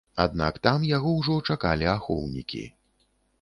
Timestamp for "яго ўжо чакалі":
0.91-1.91